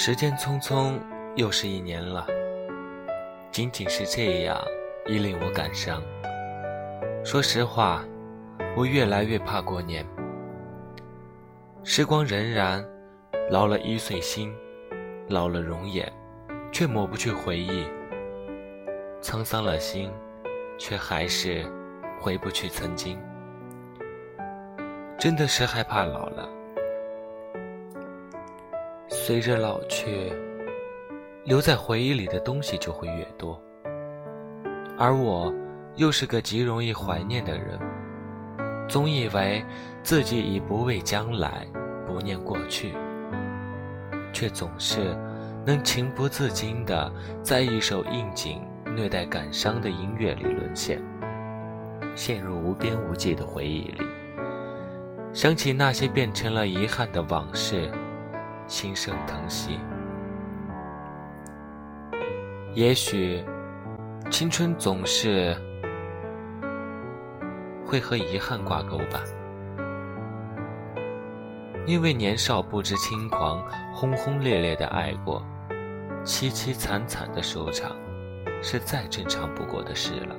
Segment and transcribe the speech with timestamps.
[0.00, 0.96] 时间匆匆，
[1.34, 2.24] 又是一年了。
[3.50, 4.56] 仅仅是这样，
[5.08, 6.00] 已令我感伤。
[7.24, 8.04] 说实话，
[8.76, 10.06] 我越来越怕过年。
[11.82, 12.86] 时光荏苒，
[13.50, 14.54] 老了一岁心，
[15.26, 16.08] 老了容颜，
[16.70, 17.84] 却抹不去回忆。
[19.20, 20.12] 沧桑了心，
[20.78, 21.66] 却还是
[22.20, 23.18] 回不去曾经。
[25.18, 26.48] 真的是害怕老了。
[29.10, 30.30] 随着老去，
[31.44, 33.58] 留在回忆里的东西就会越多，
[34.98, 35.52] 而我
[35.96, 37.78] 又是个极容易怀念的人，
[38.86, 39.64] 总以为
[40.02, 41.66] 自己已不畏将来，
[42.06, 42.92] 不念过去，
[44.30, 45.16] 却总是
[45.64, 47.10] 能情不自禁地
[47.42, 48.60] 在一首应景、
[48.94, 51.02] 略带感伤的音乐里沦陷，
[52.14, 54.02] 陷入无边无际的回忆里，
[55.32, 57.90] 想起那些变成了遗憾的往事。
[58.68, 59.80] 心生疼惜。
[62.74, 63.42] 也许，
[64.30, 65.56] 青春总是
[67.84, 69.24] 会和遗憾挂钩吧。
[71.86, 75.42] 因为年少不知轻狂，轰轰烈烈的爱过，
[76.22, 77.96] 凄凄惨惨的收场，
[78.62, 80.36] 是再正常不过的事了。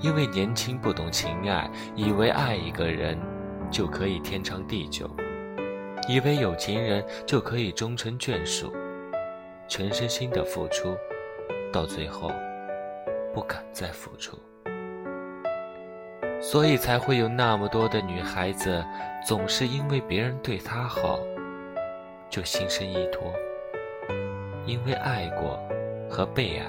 [0.00, 3.16] 因为年轻不懂情爱，以为爱一个人
[3.70, 5.08] 就可以天长地久。
[6.08, 8.72] 以为有情人就可以终成眷属，
[9.68, 10.96] 全身心的付出，
[11.72, 12.30] 到最后
[13.32, 14.36] 不敢再付出，
[16.40, 18.84] 所以才会有那么多的女孩子，
[19.26, 21.20] 总是因为别人对她好，
[22.28, 23.32] 就心生依托。
[24.64, 25.58] 因为爱过
[26.08, 26.66] 和被爱，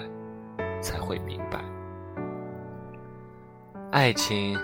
[0.82, 1.60] 才会明白，
[3.92, 4.60] 爱情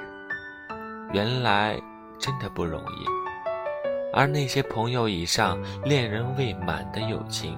[1.13, 1.79] 原来
[2.17, 3.18] 真的不容易。
[4.11, 7.57] 而那些朋友以上、恋人未满的友情，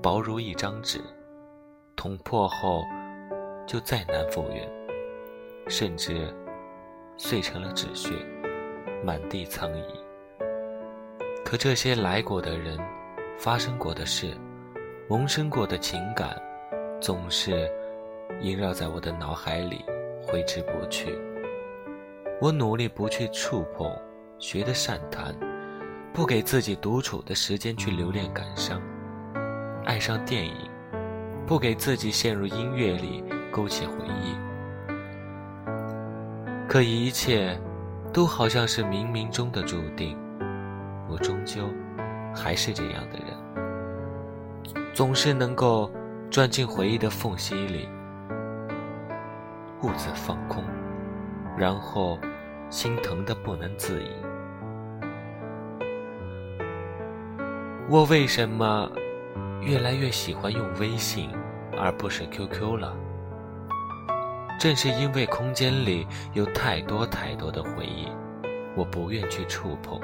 [0.00, 1.00] 薄如一张纸，
[1.96, 2.84] 捅破后
[3.66, 4.68] 就再难复原，
[5.66, 6.32] 甚至
[7.16, 8.10] 碎成了纸屑，
[9.04, 9.82] 满地苍夷。
[11.44, 12.78] 可这些来过的人、
[13.36, 14.36] 发生过的事、
[15.08, 16.40] 萌生过的情感，
[17.00, 17.68] 总是
[18.40, 19.84] 萦绕在我的脑海里，
[20.22, 21.18] 挥之不去。
[22.40, 23.90] 我努力不去触碰。
[24.38, 25.34] 学的善谈，
[26.12, 28.78] 不给自己独处的时间去留恋感伤；
[29.86, 30.54] 爱上电影，
[31.46, 34.36] 不给自己陷入音乐里勾起回忆。
[36.68, 37.58] 可一切，
[38.12, 40.18] 都好像是冥冥中的注定。
[41.08, 41.62] 我终究
[42.34, 45.90] 还是这样的人，总是能够
[46.30, 47.88] 钻进回忆的缝隙里，
[49.82, 50.62] 兀自放空，
[51.56, 52.18] 然后。
[52.68, 54.10] 心疼的不能自已。
[57.88, 58.90] 我为什么
[59.62, 61.30] 越来越喜欢用微信，
[61.78, 62.96] 而不是 QQ 了？
[64.58, 68.08] 正是因为空间里有太多太多的回忆，
[68.74, 70.00] 我不愿去触碰。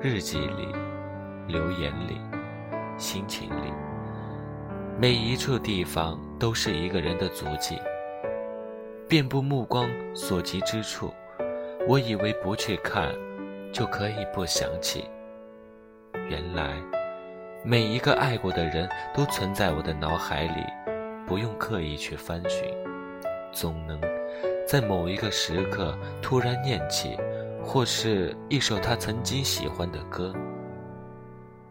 [0.00, 0.68] 日记里、
[1.48, 2.20] 留言里、
[2.96, 3.72] 心情里，
[5.00, 7.76] 每一处地方都是一个人的足迹。
[9.12, 11.12] 遍布目光所及之处，
[11.86, 13.14] 我以为不去看，
[13.70, 15.04] 就可以不想起。
[16.30, 16.82] 原来，
[17.62, 20.64] 每一个爱过的人都存在我的脑海里，
[21.26, 22.74] 不用刻意去翻寻，
[23.52, 24.00] 总能
[24.66, 27.14] 在某一个时刻突然念起，
[27.62, 30.34] 或是一首他曾经喜欢的歌，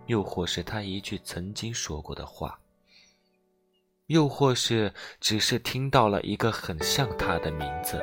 [0.05, 2.60] 又或是他一句曾经说过的话。
[4.11, 4.91] 又或是
[5.21, 7.97] 只是听到了一个很像他的名字，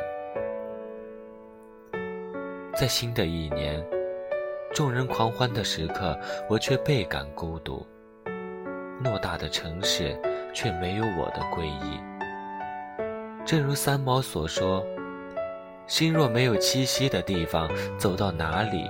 [2.74, 3.84] 在新的一年，
[4.72, 6.18] 众人狂欢的时刻，
[6.48, 7.86] 我却倍感孤独。
[9.04, 10.18] 偌大的城市，
[10.54, 12.00] 却没有我的归依。
[13.44, 14.83] 正如三毛所说
[15.86, 17.68] ：“心若没有栖息的地方，
[17.98, 18.88] 走到哪里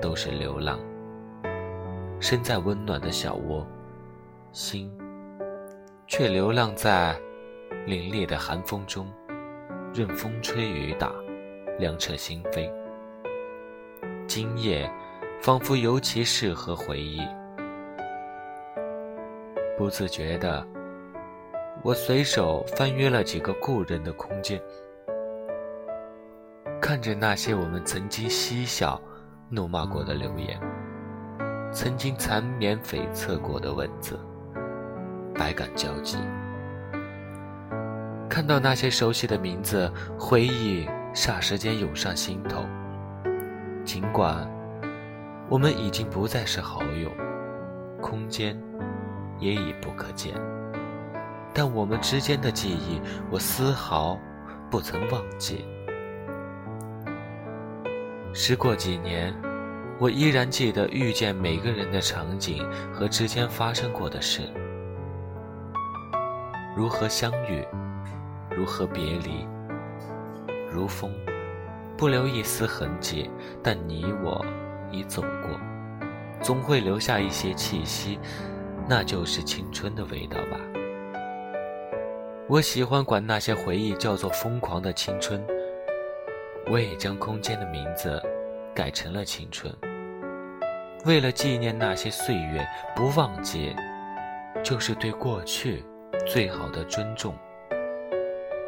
[0.00, 0.80] 都是流浪。”
[2.20, 3.66] 身在温暖的小窝，
[4.50, 4.90] 心。
[6.16, 7.12] 却流浪在
[7.88, 9.12] 凛冽的寒风中，
[9.92, 11.12] 任风吹雨打，
[11.76, 12.70] 凉彻心扉。
[14.28, 14.88] 今夜
[15.42, 17.20] 仿佛尤其适合回忆。
[19.76, 20.64] 不自觉的，
[21.82, 24.62] 我随手翻阅了几个故人的空间，
[26.80, 29.02] 看着那些我们曾经嬉笑
[29.50, 30.60] 怒骂过的留言，
[31.72, 34.16] 曾经缠绵悱恻过的文字。
[35.34, 36.18] 百感交集，
[38.28, 42.64] 看到那些熟悉的名字，回忆霎时间涌上心头。
[43.84, 44.48] 尽管
[45.48, 47.10] 我们已经不再是好友，
[48.00, 48.56] 空间
[49.38, 50.32] 也已不可见。
[51.52, 54.18] 但我们之间的记忆，我丝毫
[54.70, 55.64] 不曾忘记。
[58.32, 59.34] 时过几年，
[59.98, 64.42] 我依然记得遇见每个人的场景和之间发生过的事，
[66.76, 67.64] 如何相遇，
[68.50, 69.46] 如何别离，
[70.68, 71.12] 如风，
[71.96, 73.30] 不留一丝痕迹。
[73.62, 74.44] 但你我
[74.90, 75.60] 已走过，
[76.40, 78.18] 总会留下一些气息，
[78.88, 80.58] 那就是青春的味道吧。
[82.48, 85.44] 我喜欢管那些回忆叫做疯狂的青春。
[86.70, 88.20] 我也将空间的名字
[88.74, 89.72] 改成了青春，
[91.04, 92.66] 为了纪念那些岁月，
[92.96, 93.76] 不忘记，
[94.62, 95.84] 就是对过去
[96.26, 97.34] 最好的尊重。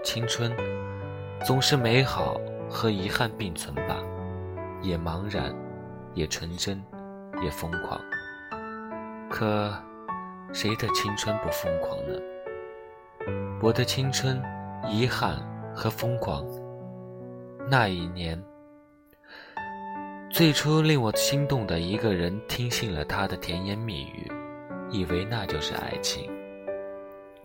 [0.04, 0.52] 青春
[1.44, 3.96] 总是美好和遗憾并存吧，
[4.82, 5.54] 也茫然，
[6.14, 6.82] 也纯真，
[7.42, 8.00] 也疯狂。
[9.28, 9.72] 可
[10.52, 12.20] 谁的青春不疯狂呢？
[13.60, 14.40] 我的青春、
[14.88, 15.36] 遗憾
[15.74, 16.46] 和疯狂。
[17.68, 18.40] 那一年，
[20.30, 24.30] 最初令我心动的一个人，听信了他的甜言蜜语，
[24.90, 26.30] 以为那就是爱情。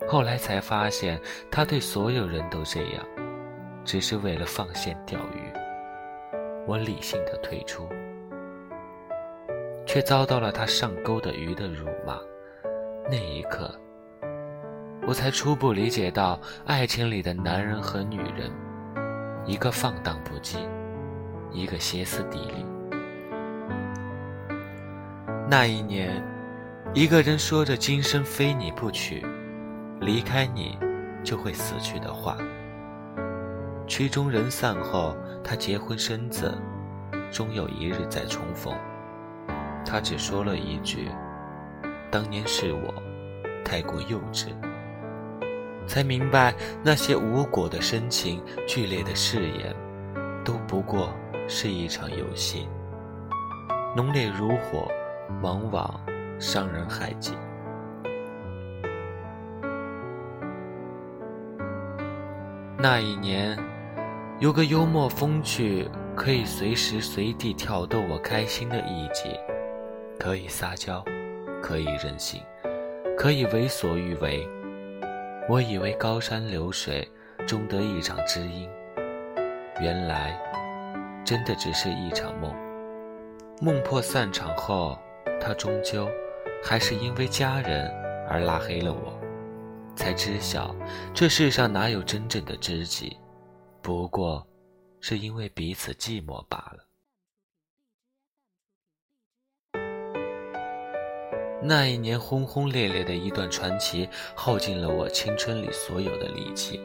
[0.08, 1.20] 后来才发现，
[1.50, 3.04] 他对所有人都这样，
[3.84, 5.52] 只是为了放线钓鱼。
[6.66, 7.88] 我理性的退出，
[9.86, 12.18] 却遭到了他上钩的鱼的辱骂。
[13.10, 13.74] 那一刻，
[15.06, 18.50] 我才初步理解到爱情里的男人和女人。
[19.44, 20.58] 一个放荡不羁，
[21.50, 22.64] 一个歇斯底里。
[25.50, 26.22] 那一年，
[26.94, 29.26] 一个人说着“今生非你不娶，
[30.02, 30.78] 离开你
[31.24, 32.36] 就会死去”的话。
[33.86, 36.52] 曲终人散后，他结婚生子，
[37.30, 38.74] 终有一日再重逢。
[39.84, 41.10] 他只说了一句
[42.10, 42.94] ：“当年是我
[43.64, 44.48] 太过幼稚。”
[45.86, 49.74] 才明白，那些无果的深情、剧烈的誓言，
[50.44, 51.12] 都不过
[51.48, 52.68] 是一场游戏。
[53.94, 54.88] 浓烈如火，
[55.42, 56.00] 往往
[56.38, 57.34] 伤人害己。
[62.82, 63.56] 那一年，
[64.40, 69.38] 有个幽默风趣、可以随时随地挑逗我开心的艺伎，
[70.18, 71.00] 可以撒娇，
[71.62, 72.42] 可以任性，
[73.16, 74.44] 可以为所欲为。
[75.48, 77.08] 我以为高山流水
[77.46, 78.68] 终得一场知音，
[79.80, 80.36] 原来
[81.24, 82.52] 真的只是一场梦。
[83.60, 84.98] 梦破散场后，
[85.40, 86.08] 他终究
[86.60, 87.88] 还是因为家人
[88.28, 89.21] 而拉黑了我，
[89.94, 90.74] 才知晓
[91.14, 93.16] 这世上哪有真正的知己，
[93.80, 94.46] 不过
[95.00, 96.84] 是因为彼此寂寞罢了。
[101.64, 106.82] 那一年轰轰烈烈的一段传奇，耗尽了我青春里所有的力气，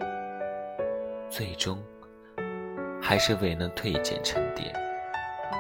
[1.30, 1.84] 最终
[3.02, 4.72] 还是未能褪减沉淀，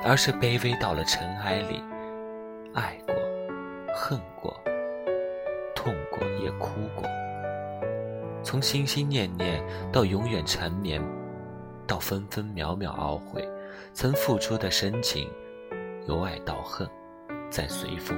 [0.03, 1.81] 而是卑微到了尘埃里。
[2.75, 3.15] 爱过，
[3.95, 4.55] 恨过，
[5.73, 7.09] 痛过，也哭过。
[8.47, 9.61] 从心心念念
[9.91, 11.03] 到永远缠绵，
[11.85, 13.45] 到分分秒秒懊悔，
[13.93, 15.29] 曾付出的深情，
[16.07, 16.87] 由爱到恨，
[17.49, 18.17] 再随风。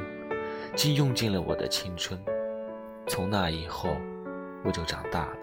[0.76, 2.24] 竟用尽了我的青春。
[3.08, 3.90] 从那以后，
[4.64, 5.38] 我就长大了，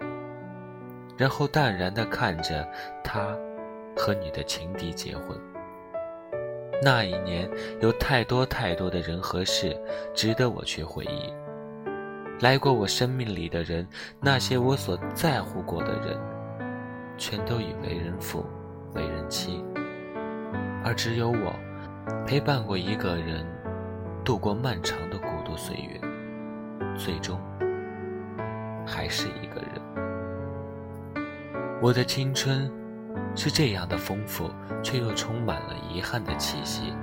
[1.17, 2.65] 然后淡然地看着
[3.03, 3.37] 他
[3.93, 5.37] 和你的情敌结婚。
[6.81, 7.51] 那一年，
[7.81, 9.77] 有太多太多的人和事
[10.15, 11.33] 值得我去回忆。
[12.39, 13.87] 来过我生命里的人，
[14.21, 16.19] 那些我所在乎过的人，
[17.17, 18.45] 全都已为人父、
[18.93, 19.63] 为人妻，
[20.83, 21.53] 而只有我，
[22.27, 23.45] 陪伴过一个人。
[24.23, 26.01] 度过漫长的孤独岁月，
[26.97, 27.39] 最终
[28.85, 29.69] 还是一个人。
[31.81, 32.69] 我的青春
[33.37, 34.49] 是这样的丰富，
[34.83, 36.93] 却又充满了遗憾的气息。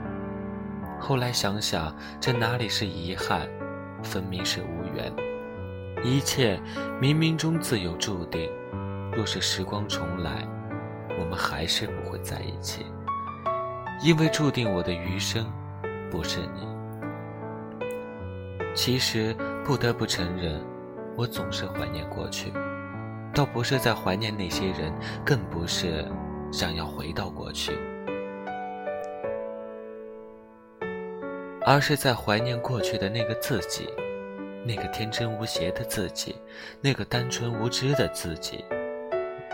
[1.00, 3.48] 后来想想，这哪里是遗憾，
[4.02, 4.83] 分明是无缘。
[6.04, 6.60] 一切
[7.00, 8.48] 冥冥中自有注定。
[9.12, 10.46] 若是时光重来，
[11.18, 12.84] 我们还是不会在一起，
[14.02, 15.50] 因为注定我的余生
[16.10, 16.68] 不是你。
[18.74, 19.34] 其实
[19.64, 20.60] 不得不承认，
[21.16, 22.52] 我总是怀念过去，
[23.32, 24.92] 倒不是在怀念那些人，
[25.24, 26.04] 更不是
[26.50, 27.72] 想要回到过去，
[31.64, 33.88] 而是在怀念过去的那个自己，
[34.66, 36.34] 那个天真无邪的自己，
[36.80, 38.64] 那个单纯无知的自己，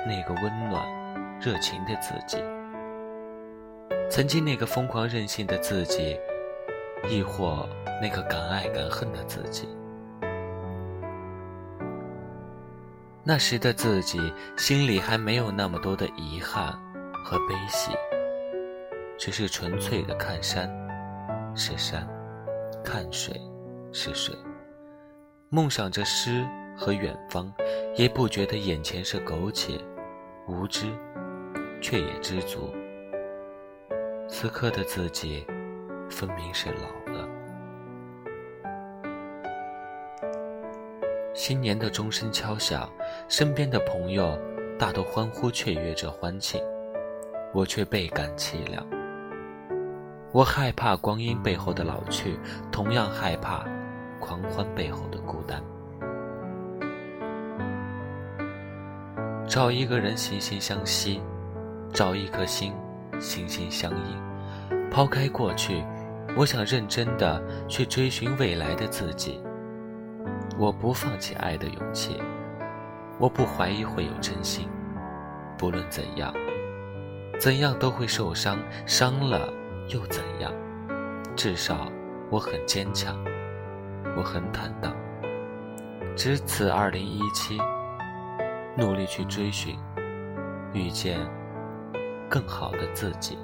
[0.07, 0.87] 那个温暖、
[1.41, 2.43] 热情的自己，
[4.09, 6.17] 曾经那个疯狂任性的自己，
[7.09, 7.69] 亦或
[8.01, 9.69] 那个敢爱敢恨的自己。
[13.23, 14.19] 那时的自己
[14.57, 16.73] 心里还没有那么多的遗憾
[17.25, 17.93] 和悲喜，
[19.19, 20.71] 只是纯粹的看山
[21.55, 22.09] 是山，
[22.83, 23.39] 看水
[23.93, 24.35] 是水，
[25.53, 27.53] 梦想着诗和远方，
[27.97, 29.81] 也不觉得眼前是苟且，
[30.47, 30.87] 无知，
[31.83, 32.73] 却也知足。
[34.29, 35.45] 此刻的自己，
[36.09, 37.29] 分明是老了。
[41.35, 42.89] 新年的钟声敲响，
[43.29, 44.39] 身边的朋友
[44.79, 46.63] 大都欢呼雀跃着欢庆，
[47.53, 48.87] 我却倍感凄凉。
[50.31, 52.39] 我害怕光阴背后的老去，
[52.71, 53.65] 同样害怕
[54.21, 55.61] 狂欢背后的孤单。
[59.49, 61.21] 找一个人惺惺相惜，
[61.93, 62.73] 找一颗心
[63.19, 64.89] 心心相印。
[64.91, 65.85] 抛开过去，
[66.37, 69.41] 我想认真的去追寻未来的自己。
[70.59, 72.21] 我不放弃爱的勇气，
[73.19, 74.69] 我不怀疑会有真心。
[75.57, 76.33] 不论怎样，
[77.39, 79.53] 怎样都会受伤，伤了
[79.89, 80.53] 又怎样？
[81.35, 81.91] 至少
[82.31, 83.17] 我很坚强，
[84.17, 84.95] 我很坦荡。
[86.17, 87.59] 值此二零一七，
[88.77, 89.79] 努力去追寻，
[90.73, 91.19] 遇见
[92.29, 93.39] 更好的自己。